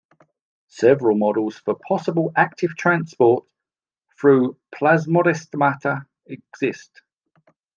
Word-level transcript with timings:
Several 0.69 1.15
models 1.15 1.59
for 1.59 1.75
possible 1.75 2.31
active 2.35 2.75
transport 2.75 3.45
through 4.19 4.57
plasmodesmata 4.73 6.07
exist. 6.25 7.03